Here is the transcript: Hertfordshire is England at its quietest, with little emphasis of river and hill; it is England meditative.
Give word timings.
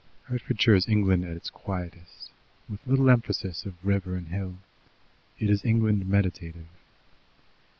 Hertfordshire 0.23 0.73
is 0.73 0.87
England 0.87 1.23
at 1.25 1.37
its 1.37 1.51
quietest, 1.51 2.31
with 2.67 2.79
little 2.87 3.07
emphasis 3.11 3.67
of 3.67 3.75
river 3.85 4.15
and 4.15 4.29
hill; 4.29 4.55
it 5.37 5.47
is 5.47 5.63
England 5.63 6.07
meditative. 6.07 6.65